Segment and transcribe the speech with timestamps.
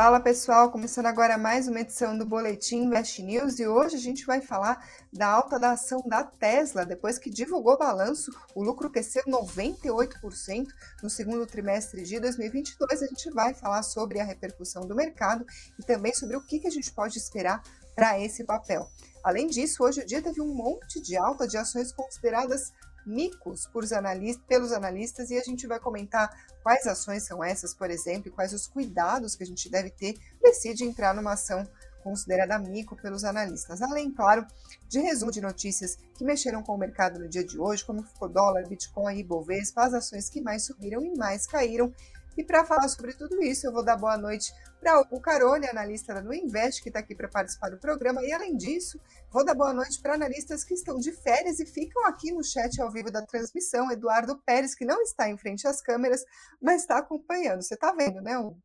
[0.00, 4.24] Fala pessoal, começando agora mais uma edição do Boletim Invest News e hoje a gente
[4.24, 6.86] vai falar da alta da ação da Tesla.
[6.86, 10.68] Depois que divulgou o balanço, o lucro cresceu 98%
[11.02, 13.02] no segundo trimestre de 2022.
[13.02, 15.44] A gente vai falar sobre a repercussão do mercado
[15.76, 17.60] e também sobre o que a gente pode esperar
[17.96, 18.88] para esse papel.
[19.24, 22.72] Além disso, hoje o dia teve um monte de alta de ações consideradas
[23.08, 26.30] micos analistas, pelos analistas e a gente vai comentar
[26.62, 30.14] quais ações são essas, por exemplo, e quais os cuidados que a gente deve ter
[30.40, 31.66] decide entrar numa ação
[32.02, 33.82] considerada mico pelos analistas.
[33.82, 34.46] Além, claro,
[34.88, 38.28] de resumo de notícias que mexeram com o mercado no dia de hoje, como ficou
[38.28, 41.92] dólar, Bitcoin e Bovespa, as ações que mais subiram e mais caíram.
[42.38, 46.14] E para falar sobre tudo isso, eu vou dar boa noite para o Carone, analista
[46.14, 48.22] da Invest, que está aqui para participar do programa.
[48.22, 48.96] E além disso,
[49.28, 52.80] vou dar boa noite para analistas que estão de férias e ficam aqui no chat
[52.80, 53.90] ao vivo da transmissão.
[53.90, 56.24] Eduardo Pérez, que não está em frente às câmeras,
[56.62, 57.60] mas está acompanhando.
[57.60, 58.56] Você está vendo, né, Hugo?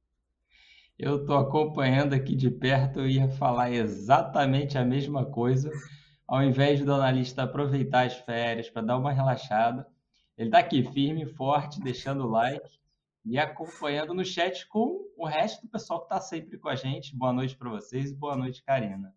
[0.99, 5.71] Eu estou acompanhando aqui de perto, eu ia falar exatamente a mesma coisa.
[6.27, 9.87] Ao invés do analista aproveitar as férias para dar uma relaxada,
[10.37, 12.82] ele está aqui firme, forte, deixando o like
[13.25, 17.15] e acompanhando no chat com o resto do pessoal que está sempre com a gente.
[17.15, 19.13] Boa noite para vocês e boa noite, Karina.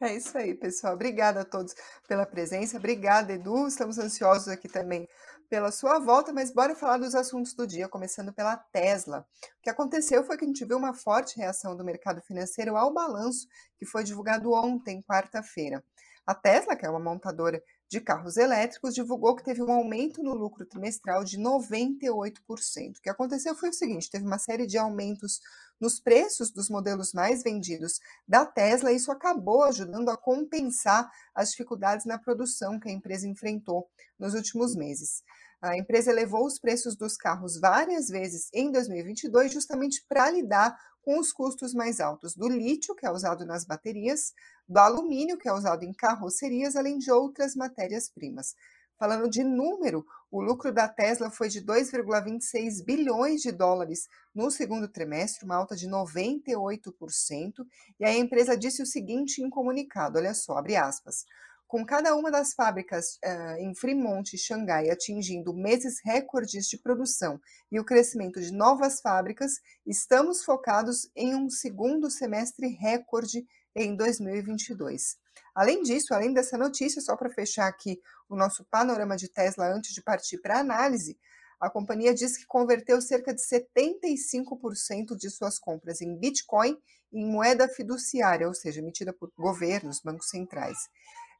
[0.00, 0.94] É isso aí, pessoal.
[0.94, 1.74] Obrigada a todos
[2.06, 2.78] pela presença.
[2.78, 3.66] Obrigada, Edu.
[3.66, 5.08] Estamos ansiosos aqui também
[5.50, 9.26] pela sua volta, mas bora falar dos assuntos do dia, começando pela Tesla.
[9.58, 12.92] O que aconteceu foi que a gente viu uma forte reação do mercado financeiro ao
[12.92, 15.82] balanço que foi divulgado ontem, quarta-feira.
[16.24, 20.34] A Tesla, que é uma montadora de carros elétricos divulgou que teve um aumento no
[20.34, 22.98] lucro trimestral de 98%.
[22.98, 25.40] O que aconteceu foi o seguinte: teve uma série de aumentos
[25.80, 31.50] nos preços dos modelos mais vendidos da Tesla, e isso acabou ajudando a compensar as
[31.50, 35.22] dificuldades na produção que a empresa enfrentou nos últimos meses.
[35.60, 40.78] A empresa elevou os preços dos carros várias vezes em 2022, justamente para lidar
[41.08, 44.34] com os custos mais altos do lítio, que é usado nas baterias,
[44.68, 48.54] do alumínio, que é usado em carrocerias, além de outras matérias-primas.
[48.98, 54.86] Falando de número, o lucro da Tesla foi de 2,26 bilhões de dólares no segundo
[54.86, 57.66] trimestre, uma alta de 98%,
[57.98, 61.24] e a empresa disse o seguinte em comunicado, olha só, abre aspas,
[61.68, 67.38] com cada uma das fábricas uh, em Fremont e Xangai atingindo meses recordes de produção
[67.70, 73.46] e o crescimento de novas fábricas, estamos focados em um segundo semestre recorde
[73.76, 75.18] em 2022.
[75.54, 78.00] Além disso, além dessa notícia, só para fechar aqui
[78.30, 81.18] o nosso panorama de Tesla antes de partir para a análise,
[81.60, 86.78] a companhia diz que converteu cerca de 75% de suas compras em Bitcoin
[87.12, 90.78] em moeda fiduciária, ou seja, emitida por governos, bancos centrais.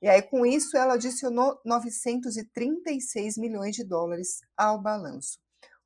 [0.01, 5.39] E aí, com isso, ela adicionou 936 milhões de dólares ao balanço.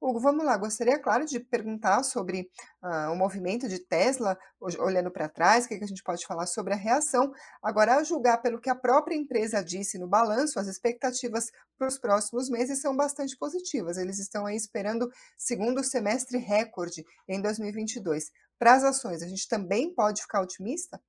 [0.03, 0.57] Hugo, vamos lá.
[0.57, 2.51] Gostaria, claro, de perguntar sobre
[2.83, 6.47] uh, o movimento de Tesla, olhando para trás, o que, que a gente pode falar
[6.47, 7.33] sobre a reação.
[7.63, 11.99] Agora, a julgar pelo que a própria empresa disse no balanço, as expectativas para os
[12.01, 13.97] próximos meses são bastante positivas.
[13.97, 15.09] Eles estão aí esperando
[15.39, 18.25] segundo semestre recorde em 2022.
[18.59, 21.01] Para as ações, a gente também pode ficar otimista?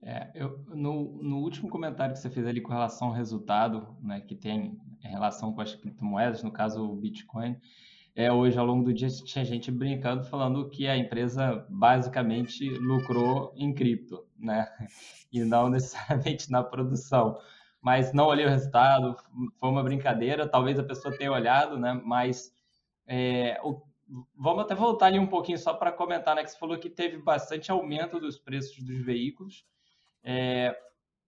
[0.00, 4.20] É, eu, no, no último comentário que você fez ali com relação ao resultado, né,
[4.20, 7.56] que tem relação com as criptomoedas, no caso o Bitcoin,
[8.14, 13.52] é, hoje ao longo do dia tinha gente brincando falando que a empresa basicamente lucrou
[13.56, 14.68] em cripto, né,
[15.32, 17.38] e não necessariamente na produção.
[17.80, 19.16] Mas não olhei o resultado,
[19.58, 22.52] foi uma brincadeira, talvez a pessoa tenha olhado, né, mas
[23.06, 23.82] é, o,
[24.36, 27.18] vamos até voltar ali um pouquinho só para comentar, né, que você falou que teve
[27.18, 29.64] bastante aumento dos preços dos veículos,
[30.24, 30.76] é,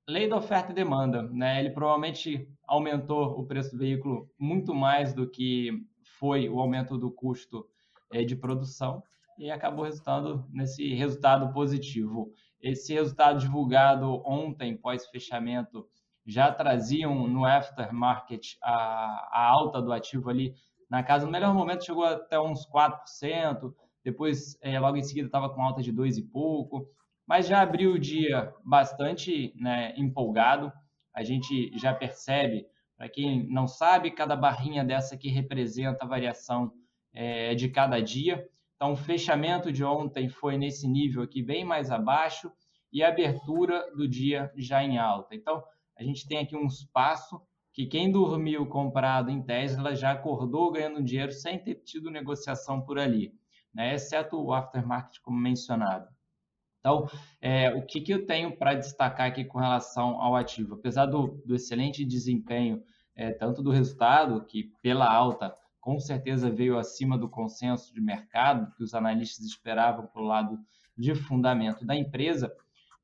[0.09, 1.61] lei da oferta e demanda, né?
[1.61, 5.71] Ele provavelmente aumentou o preço do veículo muito mais do que
[6.19, 7.67] foi o aumento do custo
[8.13, 9.03] é, de produção
[9.39, 12.33] e acabou resultando nesse resultado positivo.
[12.61, 15.87] Esse resultado divulgado ontem, pós-fechamento,
[16.27, 20.55] já traziam no aftermarket a, a alta do ativo ali
[20.91, 21.25] na casa.
[21.25, 23.73] No melhor momento chegou até uns 4%,
[24.05, 26.87] depois, é, logo em seguida, estava com alta de 2 e pouco
[27.31, 30.73] mas já abriu o dia bastante né, empolgado.
[31.15, 32.67] A gente já percebe,
[32.97, 36.73] para quem não sabe, cada barrinha dessa aqui representa a variação
[37.15, 38.45] é, de cada dia.
[38.75, 42.51] Então, o fechamento de ontem foi nesse nível aqui, bem mais abaixo,
[42.93, 45.33] e a abertura do dia já em alta.
[45.33, 45.63] Então,
[45.97, 47.41] a gente tem aqui um espaço
[47.73, 52.99] que quem dormiu comprado em Tesla já acordou ganhando dinheiro sem ter tido negociação por
[52.99, 53.33] ali,
[53.73, 53.95] né?
[53.95, 56.09] exceto o aftermarket, como mencionado.
[56.81, 57.09] Então,
[57.41, 60.75] é, o que, que eu tenho para destacar aqui com relação ao ativo?
[60.75, 62.83] Apesar do, do excelente desempenho,
[63.15, 68.73] é, tanto do resultado, que pela alta com certeza veio acima do consenso de mercado
[68.77, 70.59] que os analistas esperavam para o lado
[70.97, 72.53] de fundamento da empresa,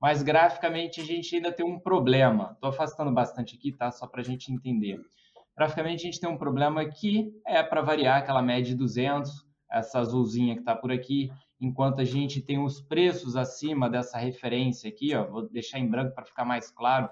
[0.01, 2.53] mas graficamente a gente ainda tem um problema.
[2.53, 3.91] Estou afastando bastante aqui, tá?
[3.91, 5.01] Só para a gente entender.
[5.57, 9.99] Graficamente a gente tem um problema que é para variar aquela média de 200, essa
[9.99, 11.31] azulzinha que está por aqui,
[11.61, 16.15] enquanto a gente tem os preços acima dessa referência aqui, ó, vou deixar em branco
[16.15, 17.09] para ficar mais claro,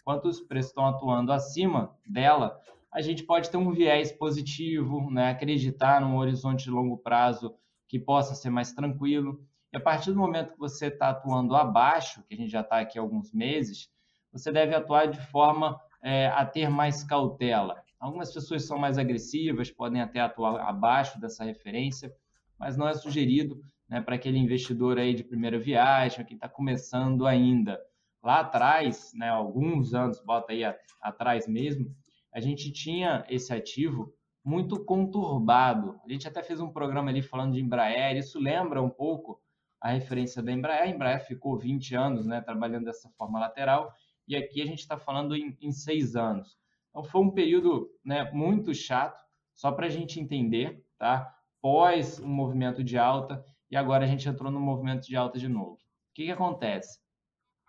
[0.00, 2.60] enquanto os preços estão atuando acima dela,
[2.92, 5.30] a gente pode ter um viés positivo, né?
[5.30, 7.54] acreditar num horizonte de longo prazo
[7.88, 9.40] que possa ser mais tranquilo.
[9.72, 12.80] E a partir do momento que você está atuando abaixo, que a gente já está
[12.80, 13.90] aqui há alguns meses,
[14.32, 17.82] você deve atuar de forma é, a ter mais cautela.
[17.98, 22.12] Algumas pessoas são mais agressivas, podem até atuar abaixo dessa referência,
[22.58, 27.26] mas não é sugerido né, para aquele investidor aí de primeira viagem, quem está começando
[27.26, 27.80] ainda.
[28.22, 31.94] Lá atrás, né, alguns anos, bota aí a, atrás mesmo,
[32.32, 34.12] a gente tinha esse ativo
[34.44, 35.98] muito conturbado.
[36.04, 39.40] A gente até fez um programa ali falando de Embraer, isso lembra um pouco
[39.80, 40.82] a referência da Embraer.
[40.82, 43.92] A Embraer ficou 20 anos né, trabalhando dessa forma lateral,
[44.26, 46.56] e aqui a gente está falando em, em, seis anos.
[46.90, 49.20] Então foi um período né, muito chato,
[49.54, 51.32] só para a gente entender, tá?
[51.60, 55.48] Pós um movimento de alta, e agora a gente entrou no movimento de alta de
[55.48, 55.74] novo.
[55.74, 57.00] O que, que acontece?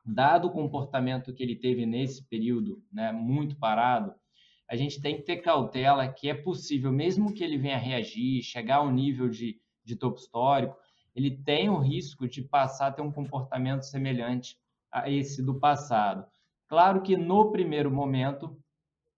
[0.06, 4.14] Dado o comportamento que ele teve nesse período, né, muito parado,
[4.70, 8.78] a gente tem que ter cautela que é possível, mesmo que ele venha reagir, chegar
[8.78, 10.78] ao nível de, de topo histórico,
[11.16, 14.58] ele tem o risco de passar a ter um comportamento semelhante
[14.92, 16.26] a esse do passado.
[16.68, 18.58] Claro que no primeiro momento,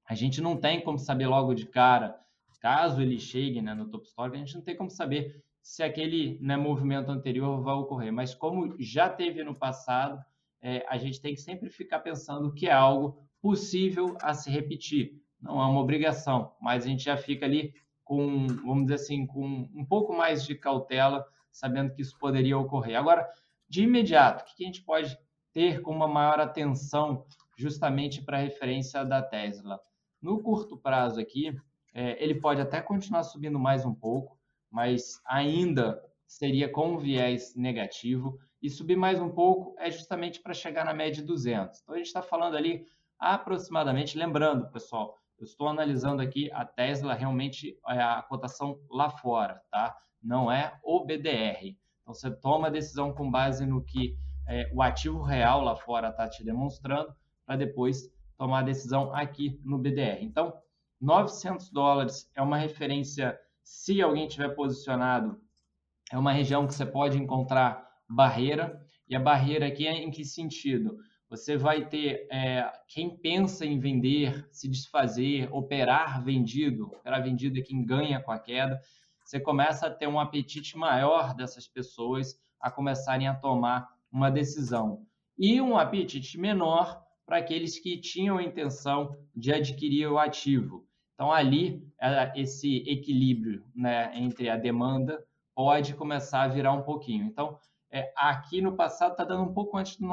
[0.05, 2.19] a gente não tem como saber logo de cara,
[2.59, 6.39] caso ele chegue né, no topo histórico, a gente não tem como saber se aquele
[6.41, 8.11] né, movimento anterior vai ocorrer.
[8.11, 10.23] Mas como já teve no passado,
[10.61, 15.19] é, a gente tem que sempre ficar pensando que é algo possível a se repetir
[15.41, 17.73] não é uma obrigação, mas a gente já fica ali
[18.03, 22.97] com, vamos dizer assim, com um pouco mais de cautela, sabendo que isso poderia ocorrer.
[22.97, 23.27] Agora,
[23.67, 25.17] de imediato, o que a gente pode
[25.53, 27.25] ter com uma maior atenção
[27.57, 29.79] justamente para a referência da Tesla?
[30.21, 31.55] No curto prazo aqui,
[31.93, 34.37] é, ele pode até continuar subindo mais um pouco,
[34.71, 38.39] mas ainda seria com viés negativo.
[38.61, 41.81] E subir mais um pouco é justamente para chegar na média de 200.
[41.81, 42.85] Então, a gente está falando ali
[43.17, 49.61] aproximadamente, lembrando, pessoal, eu estou analisando aqui a Tesla realmente é a cotação lá fora,
[49.71, 49.95] tá?
[50.21, 51.77] Não é o BDR.
[52.01, 54.17] Então você toma a decisão com base no que
[54.49, 59.59] é, o ativo real lá fora está te demonstrando, para depois tomar a decisão aqui
[59.63, 60.23] no BDR.
[60.23, 60.53] Então,
[60.99, 63.39] 900 dólares é uma referência,
[63.69, 65.39] se alguém tiver posicionado,
[66.11, 68.83] é uma região que você pode encontrar barreira.
[69.07, 70.97] E a barreira aqui é em que sentido?
[71.29, 77.61] Você vai ter é, quem pensa em vender, se desfazer, operar vendido, operar vendido é
[77.61, 78.81] quem ganha com a queda.
[79.23, 85.05] Você começa a ter um apetite maior dessas pessoas a começarem a tomar uma decisão.
[85.37, 90.88] E um apetite menor para aqueles que tinham a intenção de adquirir o ativo.
[91.19, 95.21] Então, ali, é, esse equilíbrio né, entre a demanda
[95.53, 97.25] pode começar a virar um pouquinho.
[97.25, 97.59] Então,
[97.91, 100.05] é, aqui no passado está dando um pouco antes de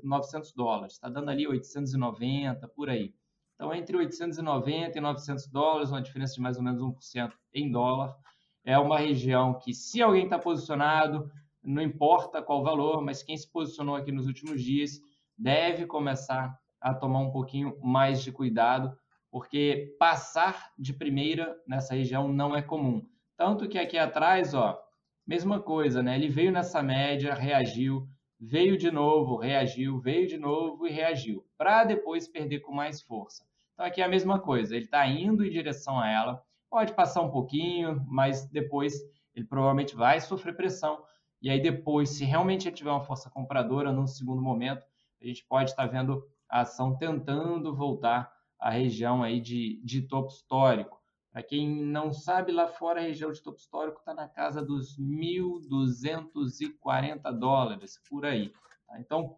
[0.00, 3.12] 900 dólares, está dando ali 890, por aí.
[3.56, 8.16] Então, entre 890 e 900 dólares, uma diferença de mais ou menos 1% em dólar.
[8.64, 11.28] É uma região que, se alguém está posicionado,
[11.64, 15.00] não importa qual valor, mas quem se posicionou aqui nos últimos dias
[15.36, 18.96] deve começar a tomar um pouquinho mais de cuidado,
[19.30, 23.06] porque passar de primeira nessa região não é comum.
[23.36, 24.78] Tanto que aqui atrás, ó,
[25.26, 26.16] mesma coisa, né?
[26.16, 28.08] Ele veio nessa média, reagiu,
[28.40, 33.44] veio de novo, reagiu, veio de novo e reagiu, para depois perder com mais força.
[33.74, 37.22] Então aqui é a mesma coisa, ele está indo em direção a ela, pode passar
[37.22, 38.94] um pouquinho, mas depois
[39.34, 41.02] ele provavelmente vai sofrer pressão.
[41.40, 44.84] E aí depois, se realmente ele tiver uma força compradora num segundo momento,
[45.22, 50.02] a gente pode estar tá vendo a ação tentando voltar à região aí de, de
[50.02, 50.98] topo histórico.
[51.30, 54.98] Para quem não sabe, lá fora a região de topo histórico está na casa dos
[54.98, 58.52] 1.240 dólares, por aí.
[58.86, 59.00] Tá?
[59.00, 59.36] Então,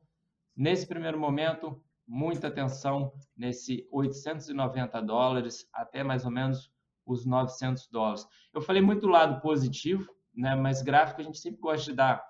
[0.57, 6.73] nesse primeiro momento, muita atenção nesse 890 dólares até mais ou menos
[7.07, 8.27] os 900 dólares.
[8.53, 12.25] Eu falei muito do lado positivo, né, mas gráfico a gente sempre gosta de dar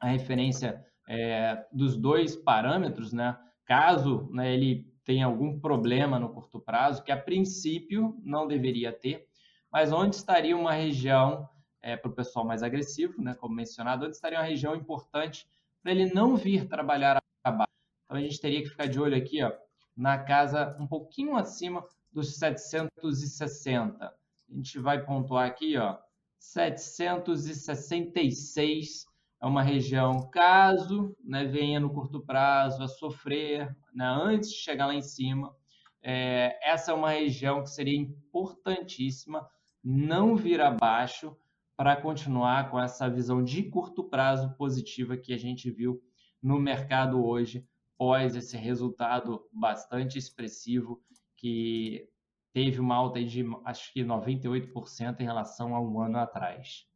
[0.00, 3.36] a referência é, dos dois parâmetros, né?
[3.64, 9.26] Caso né, ele tem algum problema no curto prazo, que a princípio não deveria ter,
[9.72, 11.48] mas onde estaria uma região,
[11.80, 15.48] é, para o pessoal mais agressivo, né, como mencionado, onde estaria uma região importante
[15.82, 17.72] para ele não vir trabalhar abaixo.
[18.04, 19.50] Então a gente teria que ficar de olho aqui, ó,
[19.96, 24.04] na casa um pouquinho acima dos 760.
[24.04, 24.14] a
[24.54, 25.96] gente vai pontuar aqui, ó,
[26.38, 29.06] 766
[29.40, 34.86] é uma região, caso né, venha no curto prazo a sofrer né, antes de chegar
[34.86, 35.54] lá em cima,
[36.02, 39.48] é, essa é uma região que seria importantíssima
[39.82, 41.36] não vir abaixo
[41.76, 46.02] para continuar com essa visão de curto prazo positiva que a gente viu
[46.42, 47.64] no mercado hoje,
[47.96, 51.00] pós esse resultado bastante expressivo
[51.36, 52.08] que
[52.52, 56.87] teve uma alta de acho que 98% em relação a um ano atrás.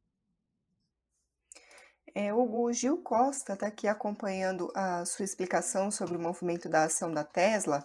[2.14, 7.10] É, o, Gil Costa está aqui acompanhando a sua explicação sobre o movimento da ação
[7.10, 7.82] da Tesla,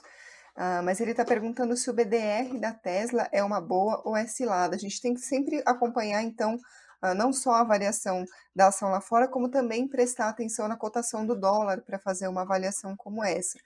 [0.57, 4.27] uh, mas ele está perguntando se o BDR da Tesla é uma boa ou é
[4.27, 4.75] cilada.
[4.75, 8.99] A gente tem que sempre acompanhar, então, uh, não só a variação da ação lá
[8.99, 13.57] fora, como também prestar atenção na cotação do dólar para fazer uma avaliação como essa.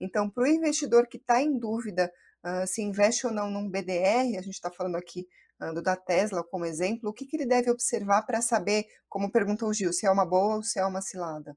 [0.00, 2.12] Então, para o investidor que está em dúvida
[2.44, 5.28] uh, se investe ou não num BDR, a gente está falando aqui
[5.60, 9.68] uh, da Tesla como exemplo, o que, que ele deve observar para saber, como perguntou
[9.68, 11.56] o Gil, se é uma boa ou se é uma cilada?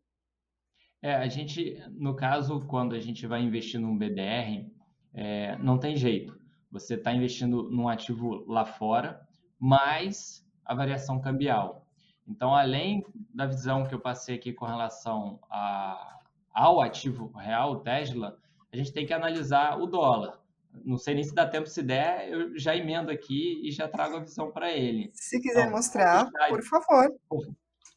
[1.01, 4.70] É, a gente, no caso, quando a gente vai investir num BDR,
[5.13, 6.39] é, não tem jeito.
[6.72, 9.20] Você está investindo num ativo lá fora,
[9.60, 11.86] mais a variação cambial.
[12.27, 13.03] Então, além
[13.34, 16.20] da visão que eu passei aqui com relação a,
[16.53, 18.38] ao ativo real, Tesla,
[18.72, 20.39] a gente tem que analisar o dólar.
[20.83, 24.17] Não sei nem se dá tempo, se der, eu já emendo aqui e já trago
[24.17, 25.11] a visão para ele.
[25.13, 27.13] Se quiser então, mostrar, por favor.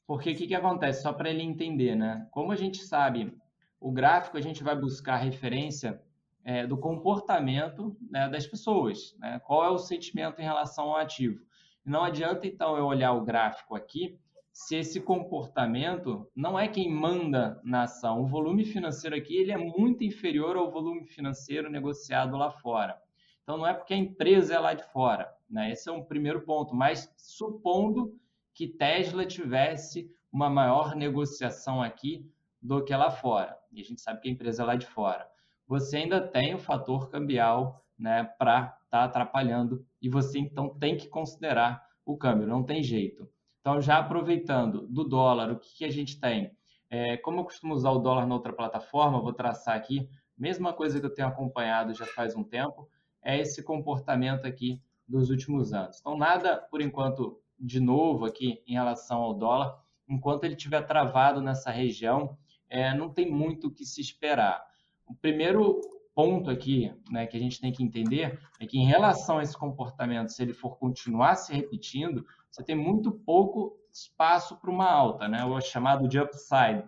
[0.06, 1.02] Porque o que, que acontece?
[1.02, 2.26] Só para ele entender, né?
[2.30, 3.34] Como a gente sabe,
[3.80, 6.00] o gráfico a gente vai buscar referência
[6.44, 9.40] é, do comportamento né, das pessoas, né?
[9.44, 11.40] Qual é o sentimento em relação ao ativo?
[11.84, 14.18] Não adianta, então, eu olhar o gráfico aqui
[14.54, 18.22] se esse comportamento não é quem manda na ação.
[18.22, 22.96] O volume financeiro aqui ele é muito inferior ao volume financeiro negociado lá fora.
[23.42, 25.72] Então não é porque a empresa é lá de fora, né?
[25.72, 26.72] Esse é um primeiro ponto.
[26.72, 28.16] Mas supondo
[28.54, 32.30] que Tesla tivesse uma maior negociação aqui
[32.62, 35.28] do que lá fora, e a gente sabe que a empresa é lá de fora,
[35.66, 40.96] você ainda tem o fator cambial, né, para estar tá atrapalhando e você então tem
[40.96, 42.46] que considerar o câmbio.
[42.46, 43.28] Não tem jeito.
[43.64, 46.54] Então, já aproveitando do dólar, o que, que a gente tem?
[46.90, 50.06] É, como eu costumo usar o dólar na outra plataforma, vou traçar aqui,
[50.36, 52.86] mesma coisa que eu tenho acompanhado já faz um tempo,
[53.22, 55.98] é esse comportamento aqui dos últimos anos.
[55.98, 61.40] Então, nada, por enquanto, de novo aqui em relação ao dólar, enquanto ele estiver travado
[61.40, 62.36] nessa região,
[62.68, 64.62] é, não tem muito o que se esperar.
[65.06, 65.80] O primeiro
[66.14, 69.56] ponto aqui né, que a gente tem que entender é que, em relação a esse
[69.56, 75.26] comportamento, se ele for continuar se repetindo, você tem muito pouco espaço para uma alta,
[75.26, 75.44] né?
[75.44, 76.84] o chamado de upside.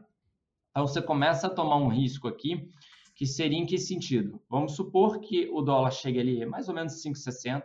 [0.70, 2.70] Então, você começa a tomar um risco aqui,
[3.16, 4.40] que seria em que sentido?
[4.48, 7.64] Vamos supor que o dólar chegue ali mais ou menos 5,60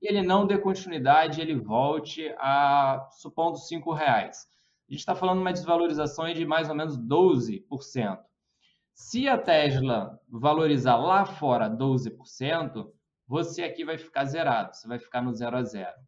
[0.00, 4.48] e ele não dê continuidade, ele volte a, supondo, 5 reais.
[4.88, 8.18] A gente está falando de uma desvalorização de mais ou menos 12%.
[8.94, 12.90] Se a Tesla valorizar lá fora 12%,
[13.28, 16.00] você aqui vai ficar zerado, você vai ficar no zero a zero.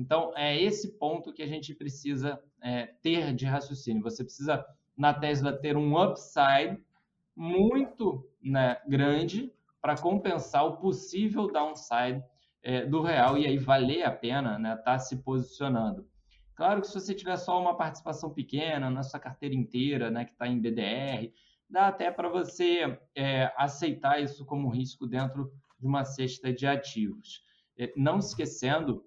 [0.00, 4.02] Então, é esse ponto que a gente precisa é, ter de raciocínio.
[4.02, 4.64] Você precisa,
[4.96, 6.82] na Tesla, ter um upside
[7.36, 12.24] muito né, grande para compensar o possível downside
[12.62, 16.08] é, do real e aí valer a pena estar né, tá se posicionando.
[16.54, 20.32] Claro que se você tiver só uma participação pequena na sua carteira inteira, né, que
[20.32, 21.30] está em BDR,
[21.68, 27.42] dá até para você é, aceitar isso como risco dentro de uma cesta de ativos.
[27.78, 29.04] É, não esquecendo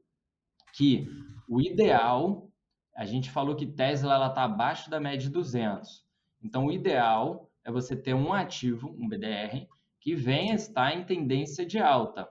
[0.73, 1.07] que
[1.47, 2.49] o ideal,
[2.97, 6.03] a gente falou que Tesla está abaixo da média de 200.
[6.41, 9.67] Então, o ideal é você ter um ativo, um BDR,
[10.01, 12.27] que venha estar em tendência de alta.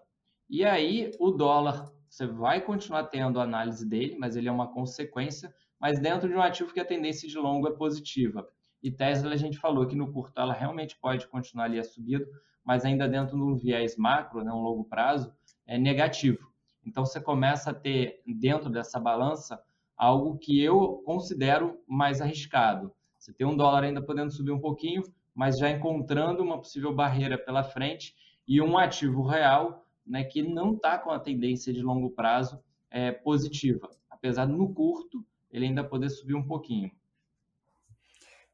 [0.51, 4.71] E aí, o dólar, você vai continuar tendo a análise dele, mas ele é uma
[4.73, 8.47] consequência, mas dentro de um ativo que a tendência de longo é positiva.
[8.83, 12.27] E Tesla, a gente falou que no curto ela realmente pode continuar ali a subida,
[12.65, 15.33] mas ainda dentro de um viés macro, né, um longo prazo,
[15.67, 16.52] é negativo.
[16.85, 19.63] Então você começa a ter dentro dessa balança
[19.97, 22.93] algo que eu considero mais arriscado.
[23.19, 25.03] Você tem um dólar ainda podendo subir um pouquinho,
[25.35, 28.15] mas já encontrando uma possível barreira pela frente
[28.47, 32.61] e um ativo real né, que não está com a tendência de longo prazo
[32.91, 36.91] é, positiva, apesar no curto ele ainda poder subir um pouquinho.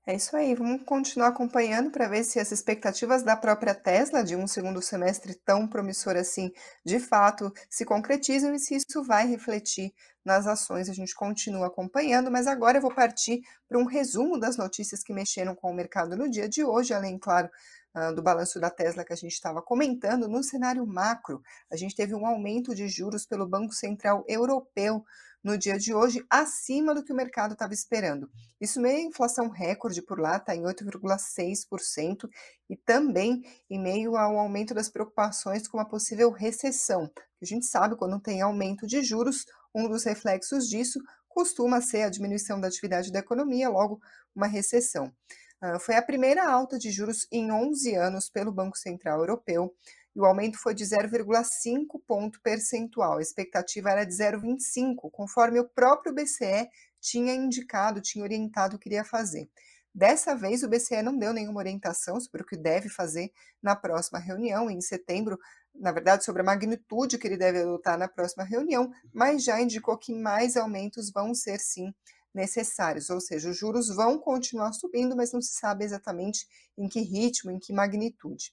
[0.09, 4.35] É isso aí, vamos continuar acompanhando para ver se as expectativas da própria Tesla de
[4.35, 6.51] um segundo semestre tão promissor assim,
[6.83, 9.93] de fato, se concretizam e se isso vai refletir
[10.25, 10.89] nas ações.
[10.89, 15.13] A gente continua acompanhando, mas agora eu vou partir para um resumo das notícias que
[15.13, 17.51] mexeram com o mercado no dia de hoje, além, claro,
[18.15, 22.15] do balanço da Tesla que a gente estava comentando, no cenário macro, a gente teve
[22.15, 25.05] um aumento de juros pelo Banco Central Europeu
[25.43, 28.29] no dia de hoje, acima do que o mercado estava esperando.
[28.61, 32.29] Isso meio inflação recorde por lá, está em 8,6%,
[32.69, 37.11] e também em meio ao aumento das preocupações com uma possível recessão.
[37.41, 42.11] A gente sabe quando tem aumento de juros, um dos reflexos disso costuma ser a
[42.11, 44.01] diminuição da atividade da economia, logo
[44.35, 45.13] uma recessão.
[45.63, 49.75] Uh, foi a primeira alta de juros em 11 anos pelo Banco Central Europeu
[50.15, 53.19] e o aumento foi de 0,5 ponto percentual.
[53.19, 56.69] A expectativa era de 0,25, conforme o próprio BCE
[57.01, 59.49] tinha indicado, tinha orientado que iria fazer.
[59.95, 64.19] Dessa vez, o BCE não deu nenhuma orientação sobre o que deve fazer na próxima
[64.19, 65.39] reunião, em setembro,
[65.75, 69.97] na verdade, sobre a magnitude que ele deve adotar na próxima reunião, mas já indicou
[69.97, 71.93] que mais aumentos vão ser sim
[72.39, 76.47] necessários, ou seja, os juros vão continuar subindo, mas não se sabe exatamente
[76.79, 78.53] em que ritmo, em que magnitude.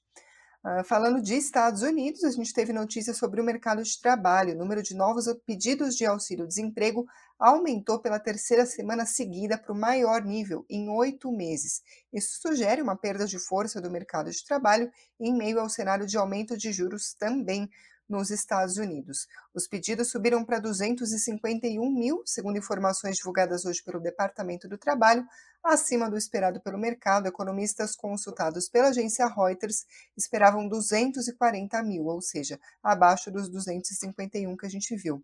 [0.65, 4.55] Uh, falando de Estados Unidos, a gente teve notícias sobre o mercado de trabalho.
[4.55, 7.05] O número de novos pedidos de auxílio-desemprego
[7.37, 11.83] aumentou pela terceira semana seguida para o maior nível em oito meses.
[12.11, 14.89] Isso sugere uma perda de força do mercado de trabalho
[15.19, 17.69] em meio ao cenário de aumento de juros também
[18.07, 19.27] nos Estados Unidos.
[19.53, 25.25] Os pedidos subiram para 251 mil, segundo informações divulgadas hoje pelo Departamento do Trabalho,
[25.63, 27.27] acima do esperado pelo mercado.
[27.27, 29.85] Economistas consultados pela agência Reuters
[30.15, 35.23] esperavam 240 mil, ou seja, abaixo dos 251 que a gente viu.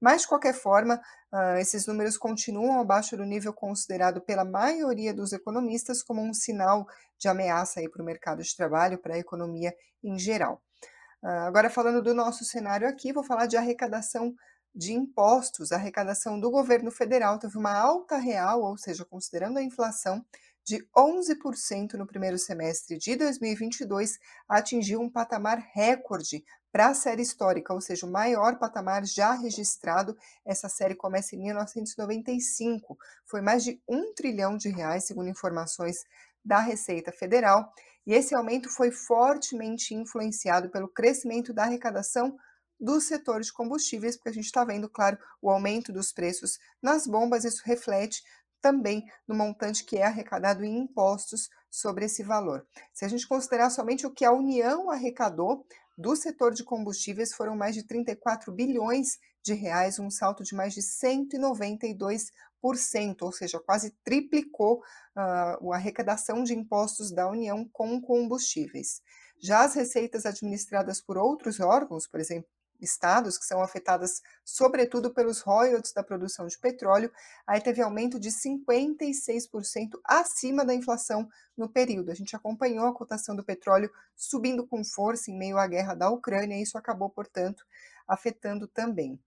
[0.00, 1.00] Mas, de qualquer forma,
[1.32, 6.86] uh, esses números continuam abaixo do nível considerado pela maioria dos economistas como um sinal
[7.18, 10.62] de ameaça para o mercado de trabalho, para a economia em geral.
[11.28, 14.32] Ah, agora, falando do nosso cenário aqui, vou falar de arrecadação
[14.72, 15.72] de impostos.
[15.72, 20.24] A arrecadação do governo federal teve uma alta real, ou seja, considerando a inflação,
[20.64, 27.74] de 11% no primeiro semestre de 2022, atingiu um patamar recorde para a série histórica,
[27.74, 30.16] ou seja, o maior patamar já registrado.
[30.44, 32.96] Essa série começa em 1995.
[33.24, 36.04] Foi mais de um trilhão de reais, segundo informações
[36.44, 37.72] da Receita Federal.
[38.06, 42.36] E esse aumento foi fortemente influenciado pelo crescimento da arrecadação
[42.78, 47.06] do setor de combustíveis, porque a gente está vendo, claro, o aumento dos preços nas
[47.06, 48.22] bombas, isso reflete
[48.60, 52.66] também no montante que é arrecadado em impostos sobre esse valor.
[52.92, 55.66] Se a gente considerar somente o que a União arrecadou
[55.96, 60.74] do setor de combustíveis, foram mais de 34 bilhões de reais, um salto de mais
[60.74, 62.30] de 192
[63.24, 64.78] ou seja, quase triplicou
[65.16, 69.02] uh, a arrecadação de impostos da União com combustíveis.
[69.38, 72.48] Já as receitas administradas por outros órgãos, por exemplo,
[72.80, 77.10] estados, que são afetadas sobretudo pelos royalties da produção de petróleo,
[77.46, 82.10] aí teve aumento de 56% acima da inflação no período.
[82.10, 86.10] A gente acompanhou a cotação do petróleo subindo com força em meio à guerra da
[86.10, 87.64] Ucrânia, e isso acabou, portanto,
[88.06, 89.18] afetando também.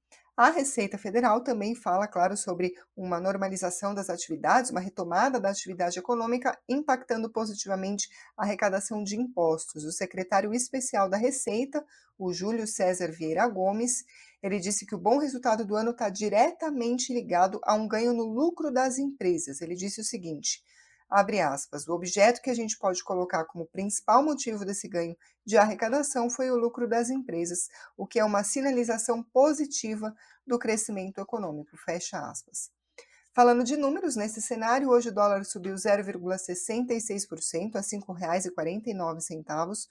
[0.42, 6.00] A Receita Federal também fala, claro, sobre uma normalização das atividades, uma retomada da atividade
[6.00, 9.84] econômica, impactando positivamente a arrecadação de impostos.
[9.84, 11.86] O secretário especial da Receita,
[12.18, 14.06] o Júlio César Vieira Gomes,
[14.42, 18.24] ele disse que o bom resultado do ano está diretamente ligado a um ganho no
[18.24, 19.60] lucro das empresas.
[19.60, 20.64] Ele disse o seguinte:
[21.10, 25.58] abre aspas, o objeto que a gente pode colocar como principal motivo desse ganho de
[25.58, 27.68] arrecadação foi o lucro das empresas,
[27.98, 30.14] o que é uma sinalização positiva
[30.46, 32.70] do crescimento econômico, fecha aspas.
[33.34, 39.88] Falando de números, nesse cenário, hoje o dólar subiu 0,66% a R$ 5,49.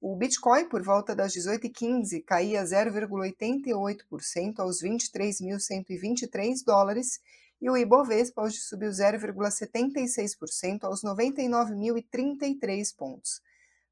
[0.00, 7.20] O Bitcoin, por volta das 18h15, caía 0,88% aos 23.123 dólares
[7.60, 13.40] e o Ibovespa hoje subiu 0,76% aos 99.033 pontos.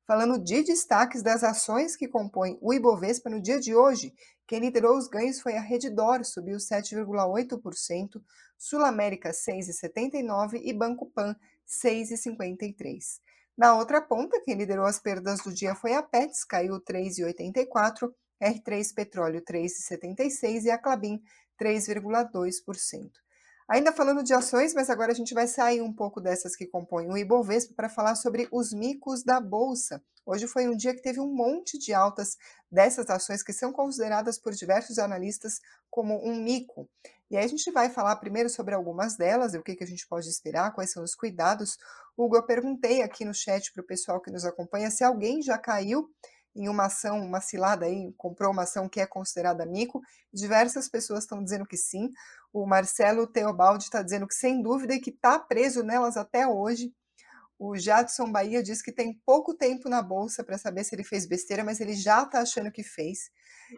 [0.07, 4.15] Falando de destaques das ações que compõem o Ibovespa no dia de hoje,
[4.47, 8.23] quem liderou os ganhos foi a Redditor, subiu 7,8%,
[8.57, 11.35] Sul América 6,79% e Banco Pan
[11.67, 13.21] 6,53%.
[13.59, 18.95] Na outra ponta, quem liderou as perdas do dia foi a Pets, caiu 3,84%, R3
[18.95, 21.21] Petróleo 3,76% e a Clabin
[21.61, 23.11] 3,2%.
[23.69, 27.11] Ainda falando de ações, mas agora a gente vai sair um pouco dessas que compõem
[27.11, 30.01] o Ibovespa para falar sobre os micos da Bolsa.
[30.25, 32.37] Hoje foi um dia que teve um monte de altas
[32.71, 36.89] dessas ações que são consideradas por diversos analistas como um mico.
[37.29, 40.07] E aí a gente vai falar primeiro sobre algumas delas, o que, que a gente
[40.07, 41.77] pode esperar, quais são os cuidados.
[42.17, 45.59] Hugo, eu perguntei aqui no chat para o pessoal que nos acompanha se alguém já
[45.59, 46.09] caiu
[46.57, 50.01] em uma ação, uma cilada aí, comprou uma ação que é considerada mico.
[50.33, 52.11] Diversas pessoas estão dizendo que sim.
[52.53, 56.93] O Marcelo Teobaldi está dizendo que sem dúvida e que está preso nelas até hoje.
[57.59, 61.27] O Jadson Bahia diz que tem pouco tempo na bolsa para saber se ele fez
[61.27, 63.31] besteira, mas ele já está achando que fez.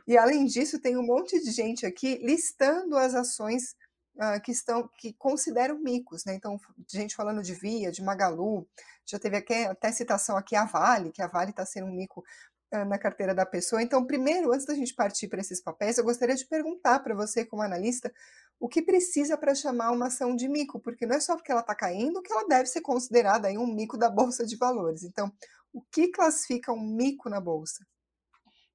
[0.06, 3.74] E além disso, tem um monte de gente aqui listando as ações
[4.16, 6.34] uh, que estão que consideram micos, né?
[6.34, 6.58] Então,
[6.90, 8.68] gente falando de Via, de Magalu,
[9.06, 12.22] já teve até, citação aqui a Vale, que a Vale está sendo um mico
[12.70, 13.82] na carteira da pessoa.
[13.82, 17.44] Então, primeiro, antes da gente partir para esses papéis, eu gostaria de perguntar para você,
[17.44, 18.12] como analista,
[18.60, 21.60] o que precisa para chamar uma ação de mico, porque não é só porque ela
[21.60, 25.02] está caindo que ela deve ser considerada aí um mico da Bolsa de Valores.
[25.02, 25.32] Então,
[25.72, 27.86] o que classifica um mico na Bolsa?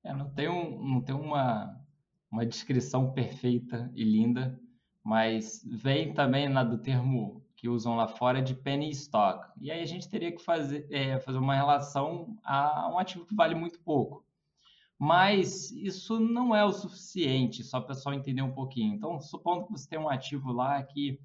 [0.04, 1.80] É, não tem, um, não tem uma,
[2.32, 4.60] uma descrição perfeita e linda,
[5.04, 9.48] mas vem também na do termo que usam lá fora de penny stock.
[9.62, 13.34] E aí a gente teria que fazer, é, fazer uma relação a um ativo que
[13.34, 14.26] vale muito pouco.
[15.00, 18.94] Mas isso não é o suficiente, só para o pessoal entender um pouquinho.
[18.94, 21.18] Então, supondo que você tem um ativo lá que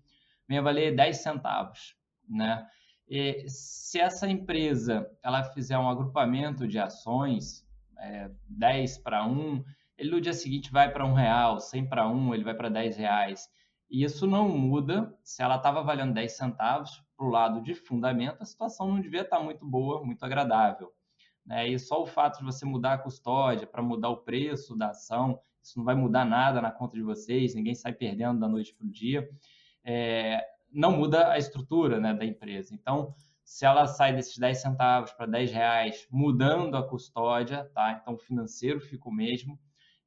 [0.46, 1.96] venha valer 10 centavos,
[2.28, 2.64] né?
[3.08, 7.66] E se essa empresa ela fizer um agrupamento de ações,
[7.98, 9.64] é, 10 para 1,
[9.96, 12.96] ele no dia seguinte vai para um real, 100 para 1, ele vai para 10
[12.96, 13.48] reais.
[13.90, 18.40] E isso não muda se ela estava valendo 10 centavos para o lado de fundamento,
[18.40, 20.92] a situação não devia estar tá muito boa, muito agradável.
[21.44, 21.68] Né?
[21.68, 25.40] E só o fato de você mudar a custódia para mudar o preço da ação,
[25.62, 28.86] isso não vai mudar nada na conta de vocês, ninguém sai perdendo da noite para
[28.86, 29.28] o dia,
[29.84, 32.74] é, não muda a estrutura né, da empresa.
[32.74, 37.98] Então, se ela sai desses 10 centavos para 10 reais, mudando a custódia, tá?
[38.00, 39.58] então o financeiro fica o mesmo,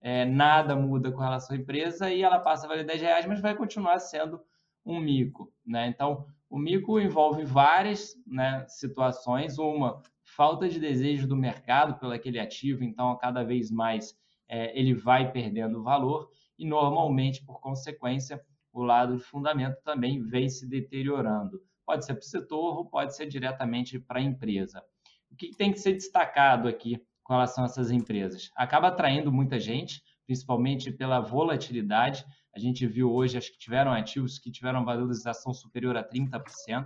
[0.02, 3.40] é, nada muda com relação à empresa e ela passa a valer 10 reais, mas
[3.40, 4.42] vai continuar sendo
[4.86, 5.54] um mico.
[5.66, 5.88] Né?
[5.88, 9.58] Então, o mico envolve várias né, situações.
[9.60, 10.02] Uma,
[10.36, 14.16] falta de desejo do mercado pelo aquele ativo, então cada vez mais
[14.48, 20.48] é, ele vai perdendo valor e normalmente, por consequência, o lado de fundamento também vem
[20.48, 21.62] se deteriorando.
[21.86, 24.82] Pode ser para o setor ou pode ser diretamente para a empresa.
[25.30, 28.52] O que tem que ser destacado aqui com relação a essas empresas?
[28.58, 32.26] Acaba atraindo muita gente, principalmente pela volatilidade.
[32.54, 36.86] A gente viu hoje, acho que tiveram ativos que tiveram valorização superior a 30%.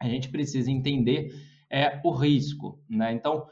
[0.00, 1.34] A gente precisa entender
[1.68, 2.80] é o risco.
[2.88, 3.12] Né?
[3.12, 3.48] Então,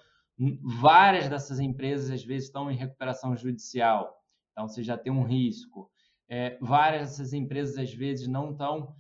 [0.63, 5.91] várias dessas empresas às vezes estão em recuperação judicial, então você já tem um risco.
[6.29, 8.95] É, várias dessas empresas às vezes não estão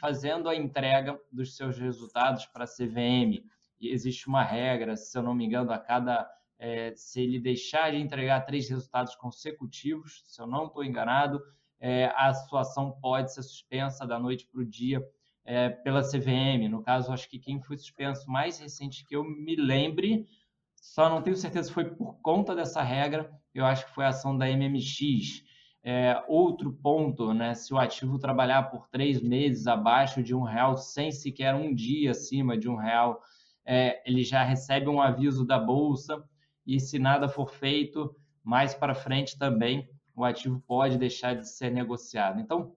[0.00, 3.44] fazendo a entrega dos seus resultados para a CVM.
[3.78, 6.26] E existe uma regra, se eu não me engano, a cada
[6.58, 11.40] é, se ele deixar de entregar três resultados consecutivos, se eu não estou enganado,
[11.80, 15.00] é, a situação pode ser suspensa da noite para o dia
[15.44, 16.68] é, pela CVM.
[16.68, 20.26] No caso, acho que quem foi suspenso mais recente que eu me lembre,
[20.74, 24.08] só não tenho certeza se foi por conta dessa regra, eu acho que foi a
[24.08, 25.46] ação da MMX.
[25.82, 30.76] É, outro ponto, né, se o ativo trabalhar por três meses abaixo de um real,
[30.76, 33.22] sem sequer um dia acima de um real,
[33.64, 36.22] é, ele já recebe um aviso da bolsa
[36.68, 41.70] e se nada for feito, mais para frente também o ativo pode deixar de ser
[41.70, 42.38] negociado.
[42.40, 42.74] Então,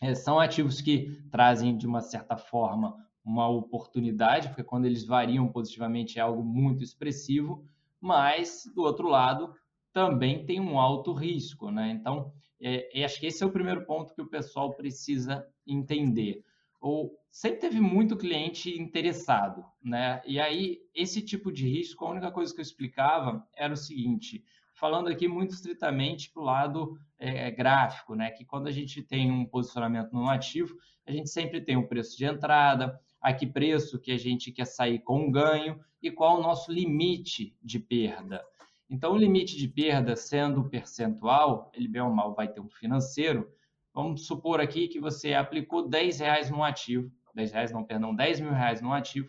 [0.00, 5.46] é, são ativos que trazem, de uma certa forma, uma oportunidade, porque quando eles variam
[5.48, 7.62] positivamente é algo muito expressivo,
[8.00, 9.52] mas, do outro lado,
[9.92, 11.70] também tem um alto risco.
[11.70, 11.90] Né?
[11.90, 16.42] Então, é, acho que esse é o primeiro ponto que o pessoal precisa entender.
[16.80, 20.22] Ou sempre teve muito cliente interessado, né?
[20.24, 24.44] E aí esse tipo de risco, a única coisa que eu explicava era o seguinte:
[24.74, 28.30] falando aqui muito estritamente para o lado é, gráfico, né?
[28.30, 31.86] Que quando a gente tem um posicionamento no ativo, a gente sempre tem o um
[31.86, 36.38] preço de entrada, a que preço que a gente quer sair com ganho e qual
[36.38, 38.44] o nosso limite de perda.
[38.88, 43.52] Então, o limite de perda, sendo percentual, ele bem ou mal vai ter um financeiro.
[43.98, 48.38] Vamos supor aqui que você aplicou 10 reais no ativo, 10 reais não, perdão, 10
[48.38, 49.28] mil reais no ativo,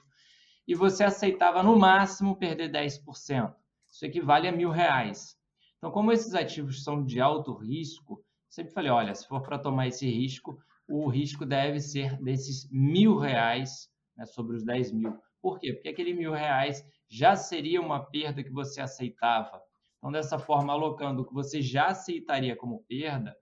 [0.67, 3.51] e você aceitava no máximo perder 10%.
[3.87, 5.35] Isso equivale a mil reais.
[5.79, 9.87] Então, como esses ativos são de alto risco, sempre falei, olha, se for para tomar
[9.87, 15.17] esse risco, o risco deve ser desses mil reais né, sobre os 10 mil.
[15.41, 15.73] Por quê?
[15.73, 19.59] Porque aquele mil reais já seria uma perda que você aceitava.
[19.97, 23.35] Então, dessa forma, alocando o que você já aceitaria como perda,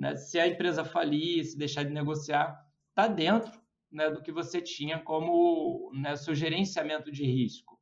[0.00, 2.58] né, se a empresa falir, se deixar de negociar,
[2.88, 3.52] está dentro
[3.92, 7.78] né, do que você tinha como né, seu gerenciamento de risco.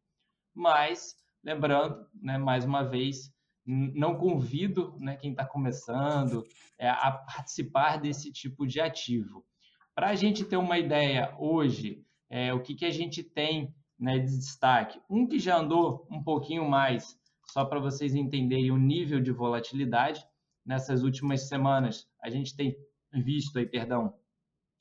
[0.52, 3.33] Mas, lembrando, né, mais uma vez,
[3.64, 6.42] não convido né, quem está começando
[6.76, 9.46] é, a participar desse tipo de ativo.
[9.94, 14.18] Para a gente ter uma ideia hoje, é, o que, que a gente tem né,
[14.18, 15.00] de destaque?
[15.09, 20.26] Um que já andou um pouquinho mais, só para vocês entenderem o nível de volatilidade.
[20.66, 22.76] Nessas últimas semanas, a gente tem
[23.12, 24.14] visto aí, perdão,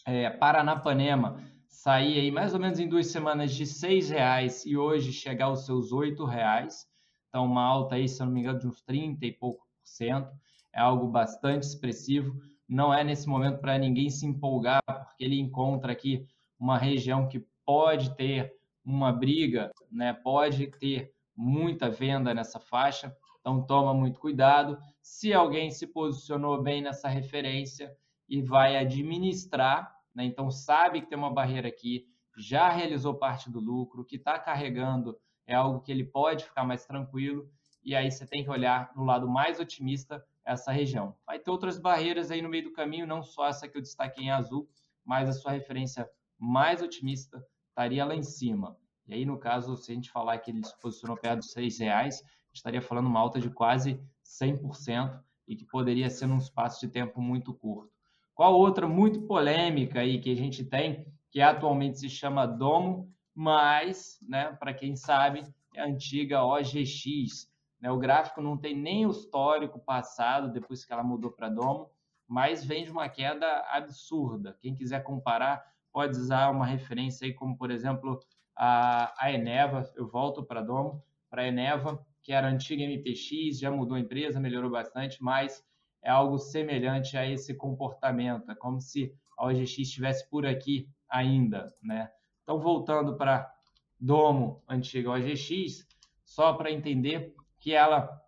[0.05, 5.11] é, Paranapanema sair aí mais ou menos em duas semanas de R$ reais e hoje
[5.13, 6.87] chegar aos seus R$ reais.
[7.29, 9.81] Então, uma alta aí, se eu não me engano, de uns 30 e pouco por
[9.83, 10.31] cento.
[10.73, 12.41] É algo bastante expressivo.
[12.67, 16.25] Não é nesse momento para ninguém se empolgar, porque ele encontra aqui
[16.59, 20.13] uma região que pode ter uma briga, né?
[20.13, 23.15] pode ter muita venda nessa faixa.
[23.47, 24.77] Então, toma muito cuidado.
[25.01, 27.95] Se alguém se posicionou bem nessa referência
[28.27, 30.25] e vai administrar, né?
[30.25, 32.05] então sabe que tem uma barreira aqui,
[32.37, 36.85] já realizou parte do lucro, que está carregando é algo que ele pode ficar mais
[36.85, 37.49] tranquilo.
[37.81, 41.15] E aí você tem que olhar no lado mais otimista essa região.
[41.25, 44.25] Vai ter outras barreiras aí no meio do caminho, não só essa que eu destaquei
[44.25, 44.69] em azul,
[45.05, 46.05] mas a sua referência
[46.37, 48.77] mais otimista estaria lá em cima.
[49.07, 51.67] E aí, no caso, se a gente falar que ele se posicionou perto dos R$
[51.79, 56.91] reais, estaria falando uma alta de quase 100% e que poderia ser num espaço de
[56.91, 57.91] tempo muito curto.
[58.35, 64.19] Qual outra muito polêmica aí que a gente tem, que atualmente se chama Domo, mas,
[64.27, 65.43] né, para quem sabe,
[65.73, 67.49] é a antiga OGX.
[67.79, 67.89] Né?
[67.91, 71.89] O gráfico não tem nem o histórico passado, depois que ela mudou para Domo,
[72.27, 74.57] mas vem de uma queda absurda.
[74.59, 78.19] Quem quiser comparar, pode usar uma referência aí, como por exemplo
[78.57, 79.89] a, a Eneva.
[79.95, 83.99] Eu volto para Domo, para a Eneva, que era a antiga MPX, já mudou a
[83.99, 85.63] empresa, melhorou bastante, mas
[86.01, 88.51] é algo semelhante a esse comportamento.
[88.51, 92.09] É como se a OGX estivesse por aqui ainda, né?
[92.43, 93.53] Então, voltando para
[93.99, 95.85] Domo, antiga OGX,
[96.25, 98.21] só para entender que ela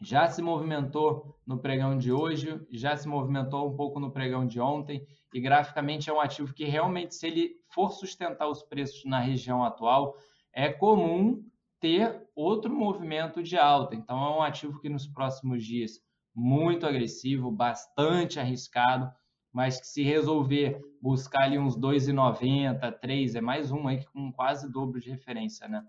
[0.00, 4.60] já se movimentou no pregão de hoje, já se movimentou um pouco no pregão de
[4.60, 9.18] ontem, e graficamente é um ativo que realmente, se ele for sustentar os preços na
[9.18, 10.16] região atual,
[10.52, 11.44] é comum
[11.80, 13.96] ter outro movimento de alta.
[13.96, 16.00] Então, é um ativo que nos próximos dias
[16.32, 19.12] muito agressivo, bastante arriscado,
[19.52, 24.70] mas que se resolver buscar ali uns 2,90, 3, é mais um aí com quase
[24.70, 25.84] dobro de referência, né?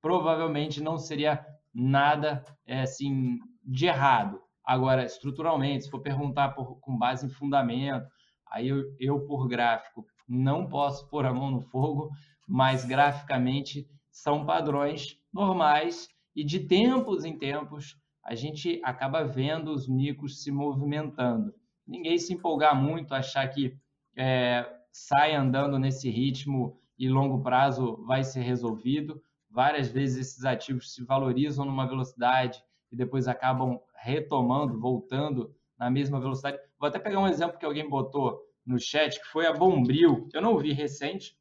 [0.00, 1.44] Provavelmente não seria
[1.74, 4.40] nada é, assim de errado.
[4.64, 8.08] Agora, estruturalmente, se for perguntar por, com base em fundamento,
[8.50, 12.10] aí eu, eu, por gráfico, não posso pôr a mão no fogo,
[12.46, 19.88] mas graficamente são padrões normais e de tempos em tempos a gente acaba vendo os
[19.88, 21.54] micos se movimentando.
[21.86, 23.78] Ninguém se empolgar muito, achar que
[24.16, 29.22] é, sai andando nesse ritmo e longo prazo vai ser resolvido.
[29.48, 36.18] Várias vezes esses ativos se valorizam numa velocidade e depois acabam retomando, voltando na mesma
[36.18, 36.58] velocidade.
[36.86, 40.28] Vou até pegar um exemplo que alguém botou no chat, que foi a Bombril.
[40.32, 41.36] Eu não vi recente,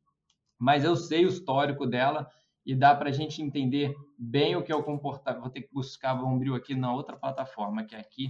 [0.58, 2.28] mas eu sei o histórico dela
[2.66, 5.44] e dá para a gente entender bem o que é o comportamento.
[5.44, 8.30] Vou ter que buscar a Bombril aqui na outra plataforma, que é aqui,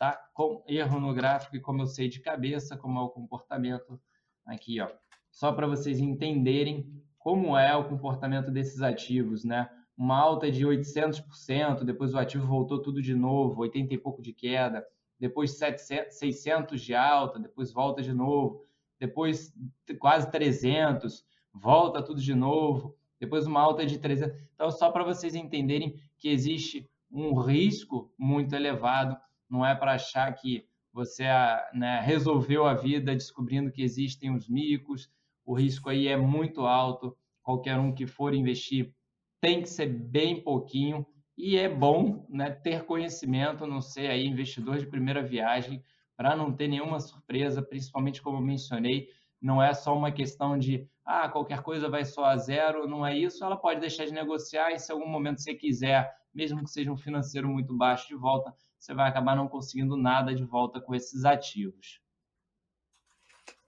[0.00, 0.20] tá?
[0.34, 3.96] Com erro no gráfico e como eu sei de cabeça, como é o comportamento
[4.44, 4.88] aqui, ó.
[5.30, 9.70] Só para vocês entenderem como é o comportamento desses ativos, né?
[9.96, 14.32] Uma alta de 800%, depois o ativo voltou tudo de novo, 80 e pouco de
[14.32, 14.84] queda,
[15.18, 18.64] depois 700, 600 de alta, depois volta de novo,
[18.98, 19.52] depois
[19.98, 24.36] quase 300, volta tudo de novo, depois uma alta de 300.
[24.54, 29.16] Então, só para vocês entenderem que existe um risco muito elevado,
[29.48, 31.24] não é para achar que você
[31.72, 35.10] né, resolveu a vida descobrindo que existem os micos,
[35.44, 38.92] o risco aí é muito alto, qualquer um que for investir
[39.40, 41.06] tem que ser bem pouquinho,
[41.38, 45.84] e é bom né, ter conhecimento, não ser aí investidor de primeira viagem,
[46.16, 49.08] para não ter nenhuma surpresa, principalmente como eu mencionei,
[49.40, 53.16] não é só uma questão de ah, qualquer coisa vai só a zero, não é
[53.16, 56.90] isso, ela pode deixar de negociar e se algum momento você quiser, mesmo que seja
[56.90, 60.92] um financeiro muito baixo de volta, você vai acabar não conseguindo nada de volta com
[60.92, 62.00] esses ativos.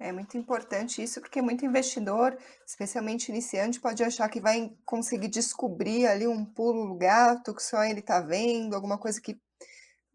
[0.02, 2.34] É muito importante isso, porque muito investidor,
[2.66, 7.84] especialmente iniciante, pode achar que vai conseguir descobrir ali um pulo do gato que só
[7.84, 9.38] ele está vendo, alguma coisa que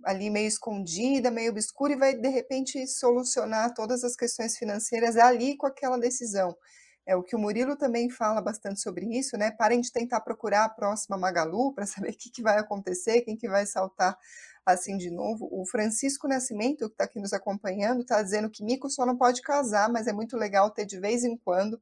[0.03, 5.55] ali meio escondida, meio obscura, e vai de repente solucionar todas as questões financeiras ali
[5.55, 6.57] com aquela decisão.
[7.05, 9.51] É o que o Murilo também fala bastante sobre isso, né?
[9.51, 13.37] Parem de tentar procurar a próxima Magalu para saber o que, que vai acontecer, quem
[13.37, 14.17] que vai saltar
[14.65, 15.47] assim de novo.
[15.51, 19.41] O Francisco Nascimento, que está aqui nos acompanhando, está dizendo que mico só não pode
[19.41, 21.79] casar, mas é muito legal ter de vez em quando.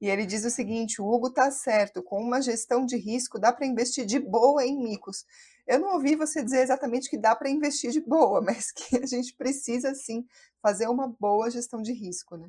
[0.00, 3.52] E ele diz o seguinte: o Hugo está certo, com uma gestão de risco dá
[3.52, 5.24] para investir de boa em micos.
[5.66, 9.06] Eu não ouvi você dizer exatamente que dá para investir de boa, mas que a
[9.06, 10.24] gente precisa sim
[10.60, 12.48] fazer uma boa gestão de risco, né?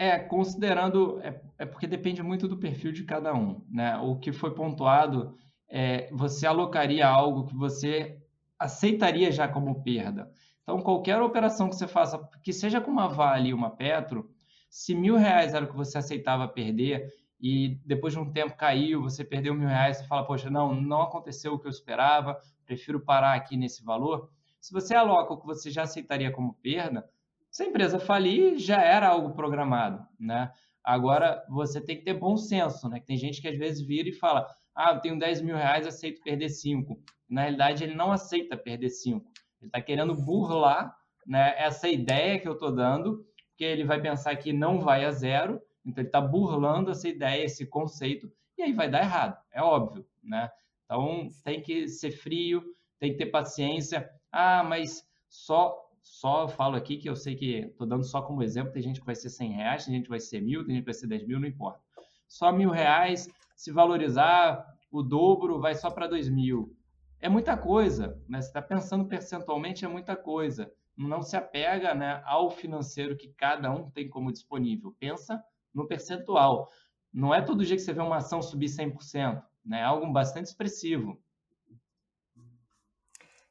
[0.00, 3.98] É, considerando, é, é, porque depende muito do perfil de cada um, né?
[3.98, 5.36] O que foi pontuado
[5.68, 8.16] é você alocaria algo que você
[8.58, 10.30] aceitaria já como perda.
[10.62, 14.30] Então, qualquer operação que você faça, que seja com uma Vale e uma Petro,
[14.68, 17.08] Se mil reais era o que você aceitava perder
[17.40, 21.02] e depois de um tempo caiu, você perdeu mil reais, você fala, poxa, não, não
[21.02, 24.28] aconteceu o que eu esperava, prefiro parar aqui nesse valor.
[24.60, 27.08] Se você aloca o que você já aceitaria como perda,
[27.50, 30.52] se a empresa falir, já era algo programado, né?
[30.84, 33.00] Agora, você tem que ter bom senso, né?
[33.00, 34.46] Tem gente que às vezes vira e fala,
[34.78, 37.02] ah, eu tenho 10 mil reais, aceito perder 5.
[37.28, 39.28] Na realidade, ele não aceita perder 5.
[39.60, 44.36] Ele está querendo burlar né, essa ideia que eu estou dando, que ele vai pensar
[44.36, 48.72] que não vai a zero, então ele está burlando essa ideia, esse conceito, e aí
[48.72, 50.48] vai dar errado, é óbvio, né?
[50.84, 52.62] Então tem que ser frio,
[53.00, 54.08] tem que ter paciência.
[54.30, 58.72] Ah, mas só só falo aqui que eu sei que estou dando só como exemplo,
[58.72, 60.84] tem gente que vai ser 100 reais, tem gente que vai ser mil, tem gente
[60.84, 61.80] que vai ser 10 mil, não importa.
[62.28, 66.76] Só mil reais, se valorizar o dobro, vai só para 2 mil.
[67.20, 68.40] É muita coisa, né?
[68.40, 70.70] Você está pensando percentualmente, é muita coisa.
[70.96, 74.94] Não se apega né, ao financeiro que cada um tem como disponível.
[75.00, 75.42] Pensa
[75.74, 76.70] no percentual.
[77.12, 79.80] Não é todo dia que você vê uma ação subir 100%, né?
[79.80, 81.20] É algo bastante expressivo.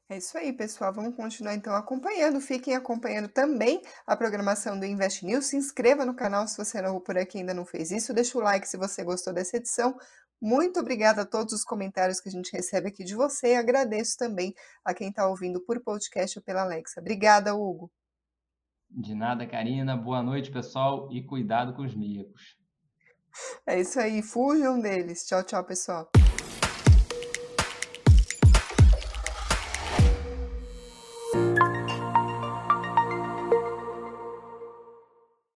[0.09, 0.93] É isso aí, pessoal.
[0.93, 2.39] Vamos continuar então acompanhando.
[2.39, 5.47] Fiquem acompanhando também a programação do Invest News.
[5.47, 8.13] Se inscreva no canal se você não por aqui ainda não fez isso.
[8.13, 9.97] Deixa o like se você gostou dessa edição.
[10.41, 13.55] Muito obrigada a todos os comentários que a gente recebe aqui de você.
[13.55, 14.53] Agradeço também
[14.85, 17.01] a quem está ouvindo por podcast ou pela Alexa.
[17.01, 17.91] Obrigada, Hugo.
[18.89, 19.97] De nada, Karina.
[19.97, 22.55] Boa noite, pessoal, e cuidado com os micos.
[23.65, 24.21] É isso aí.
[24.21, 25.25] Fujam deles.
[25.25, 26.09] Tchau, tchau, pessoal.